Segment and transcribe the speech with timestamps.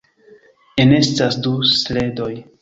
[0.83, 2.33] Enestas du sledoj.